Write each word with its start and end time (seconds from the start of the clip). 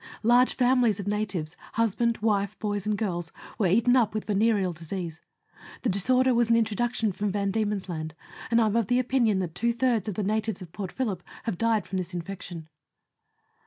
Large 0.23 0.55
families 0.55 0.99
of 0.99 1.05
natives 1.05 1.55
husband, 1.73 2.17
wife, 2.23 2.57
boys, 2.57 2.87
and 2.87 2.97
girls 2.97 3.31
were 3.59 3.67
eaten 3.67 3.95
up 3.95 4.15
with 4.15 4.25
venereal 4.25 4.73
disease. 4.73 5.21
The 5.83 5.89
disorder 5.89 6.33
was 6.33 6.49
an 6.49 6.55
introduction 6.55 7.11
from 7.11 7.31
V. 7.31 7.45
D. 7.51 7.63
Land, 7.63 8.15
and 8.49 8.59
I 8.59 8.65
am 8.65 8.75
of 8.75 8.91
opinion 8.91 9.37
that 9.37 9.53
two 9.53 9.71
thirds 9.73 10.07
of 10.07 10.15
the 10.15 10.23
natives 10.23 10.59
of 10.59 10.71
Port 10.71 10.91
Phillip 10.91 11.21
have 11.43 11.59
died 11.59 11.85
from 11.85 11.99
this 11.99 12.15
infection. 12.15 12.67